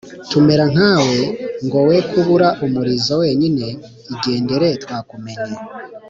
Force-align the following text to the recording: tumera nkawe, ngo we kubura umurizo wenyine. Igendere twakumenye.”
tumera 0.29 0.65
nkawe, 0.73 1.19
ngo 1.65 1.79
we 1.87 1.97
kubura 2.09 2.47
umurizo 2.65 3.13
wenyine. 3.21 3.65
Igendere 4.13 4.67
twakumenye.” 4.83 5.57